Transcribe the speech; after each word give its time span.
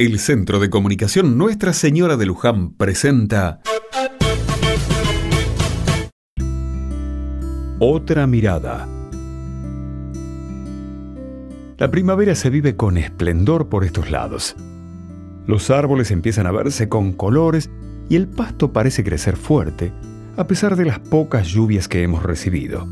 El 0.00 0.20
Centro 0.20 0.60
de 0.60 0.70
Comunicación 0.70 1.36
Nuestra 1.36 1.72
Señora 1.72 2.16
de 2.16 2.24
Luján 2.24 2.70
presenta 2.70 3.60
Otra 7.80 8.28
mirada. 8.28 8.86
La 11.78 11.90
primavera 11.90 12.36
se 12.36 12.48
vive 12.48 12.76
con 12.76 12.96
esplendor 12.96 13.68
por 13.68 13.82
estos 13.82 14.12
lados. 14.12 14.54
Los 15.48 15.68
árboles 15.68 16.12
empiezan 16.12 16.46
a 16.46 16.52
verse 16.52 16.88
con 16.88 17.12
colores 17.12 17.68
y 18.08 18.14
el 18.14 18.28
pasto 18.28 18.72
parece 18.72 19.02
crecer 19.02 19.36
fuerte, 19.36 19.90
a 20.36 20.46
pesar 20.46 20.76
de 20.76 20.84
las 20.84 21.00
pocas 21.00 21.48
lluvias 21.48 21.88
que 21.88 22.04
hemos 22.04 22.22
recibido. 22.22 22.86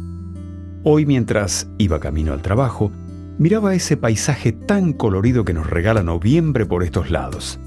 Hoy 0.82 1.06
mientras 1.06 1.68
iba 1.78 2.00
camino 2.00 2.32
al 2.32 2.42
trabajo, 2.42 2.90
miraba 3.38 3.74
ese 3.74 3.96
paisaje 3.96 4.52
tan 4.52 4.92
colorido 4.92 5.44
que 5.44 5.52
nos 5.52 5.68
regala 5.68 6.02
noviembre 6.02 6.66
por 6.66 6.82
estos 6.82 7.10
lados. 7.10 7.58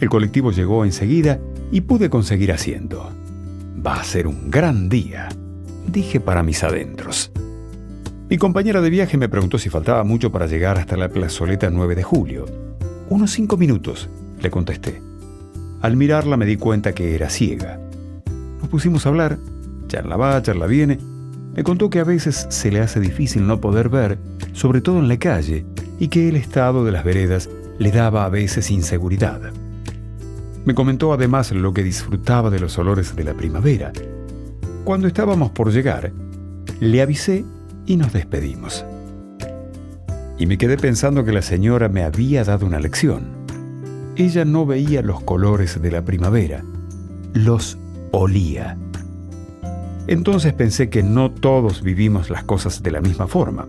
El 0.00 0.08
colectivo 0.08 0.52
llegó 0.52 0.84
enseguida 0.84 1.40
y 1.70 1.82
pude 1.82 2.10
conseguir 2.10 2.52
asiento. 2.52 3.10
Va 3.84 3.96
a 3.96 4.04
ser 4.04 4.26
un 4.26 4.50
gran 4.50 4.88
día, 4.88 5.28
dije 5.90 6.20
para 6.20 6.42
mis 6.42 6.62
adentros. 6.62 7.32
Mi 8.28 8.38
compañera 8.38 8.80
de 8.80 8.90
viaje 8.90 9.16
me 9.16 9.28
preguntó 9.28 9.58
si 9.58 9.68
faltaba 9.68 10.02
mucho 10.04 10.32
para 10.32 10.46
llegar 10.46 10.78
hasta 10.78 10.96
la 10.96 11.08
plazoleta 11.08 11.70
9 11.70 11.94
de 11.94 12.02
julio. 12.02 12.46
Unos 13.10 13.32
cinco 13.32 13.56
minutos, 13.56 14.08
le 14.40 14.50
contesté. 14.50 15.02
Al 15.82 15.96
mirarla 15.96 16.36
me 16.36 16.46
di 16.46 16.56
cuenta 16.56 16.94
que 16.94 17.14
era 17.14 17.28
ciega. 17.28 17.78
Nos 18.60 18.68
pusimos 18.68 19.04
a 19.04 19.10
hablar, 19.10 19.38
charla 19.88 20.16
va, 20.16 20.40
charla 20.40 20.66
viene, 20.66 20.98
me 21.54 21.62
contó 21.62 21.88
que 21.88 22.00
a 22.00 22.04
veces 22.04 22.46
se 22.50 22.70
le 22.70 22.80
hace 22.80 22.98
difícil 23.00 23.46
no 23.46 23.60
poder 23.60 23.88
ver, 23.88 24.18
sobre 24.52 24.80
todo 24.80 24.98
en 24.98 25.08
la 25.08 25.18
calle, 25.18 25.64
y 25.98 26.08
que 26.08 26.28
el 26.28 26.36
estado 26.36 26.84
de 26.84 26.92
las 26.92 27.04
veredas 27.04 27.48
le 27.78 27.92
daba 27.92 28.24
a 28.24 28.28
veces 28.28 28.70
inseguridad. 28.70 29.40
Me 30.64 30.74
comentó 30.74 31.12
además 31.12 31.52
lo 31.52 31.72
que 31.72 31.84
disfrutaba 31.84 32.50
de 32.50 32.58
los 32.58 32.78
olores 32.78 33.14
de 33.14 33.24
la 33.24 33.34
primavera. 33.34 33.92
Cuando 34.82 35.06
estábamos 35.06 35.50
por 35.50 35.70
llegar, 35.70 36.12
le 36.80 37.02
avisé 37.02 37.44
y 37.86 37.96
nos 37.96 38.12
despedimos. 38.12 38.84
Y 40.38 40.46
me 40.46 40.58
quedé 40.58 40.76
pensando 40.76 41.24
que 41.24 41.32
la 41.32 41.42
señora 41.42 41.88
me 41.88 42.02
había 42.02 42.42
dado 42.42 42.66
una 42.66 42.80
lección. 42.80 43.28
Ella 44.16 44.44
no 44.44 44.66
veía 44.66 45.02
los 45.02 45.22
colores 45.22 45.80
de 45.80 45.90
la 45.90 46.04
primavera, 46.04 46.64
los 47.32 47.78
olía. 48.10 48.76
Entonces 50.06 50.52
pensé 50.52 50.90
que 50.90 51.02
no 51.02 51.30
todos 51.30 51.82
vivimos 51.82 52.30
las 52.30 52.44
cosas 52.44 52.82
de 52.82 52.90
la 52.90 53.00
misma 53.00 53.26
forma. 53.26 53.66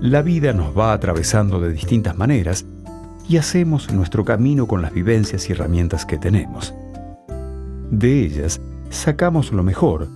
La 0.00 0.22
vida 0.22 0.52
nos 0.52 0.76
va 0.76 0.92
atravesando 0.92 1.60
de 1.60 1.72
distintas 1.72 2.16
maneras 2.16 2.64
y 3.28 3.36
hacemos 3.36 3.92
nuestro 3.92 4.24
camino 4.24 4.66
con 4.66 4.82
las 4.82 4.92
vivencias 4.92 5.48
y 5.48 5.52
herramientas 5.52 6.06
que 6.06 6.18
tenemos. 6.18 6.74
De 7.90 8.20
ellas 8.22 8.60
sacamos 8.90 9.52
lo 9.52 9.62
mejor, 9.62 10.08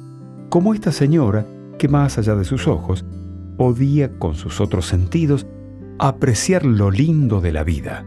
como 0.48 0.74
esta 0.74 0.92
señora 0.92 1.46
que 1.78 1.88
más 1.88 2.18
allá 2.18 2.34
de 2.34 2.44
sus 2.44 2.68
ojos, 2.68 3.04
podía 3.56 4.18
con 4.18 4.34
sus 4.34 4.60
otros 4.60 4.86
sentidos 4.86 5.46
apreciar 5.98 6.64
lo 6.64 6.90
lindo 6.90 7.40
de 7.40 7.52
la 7.52 7.64
vida. 7.64 8.04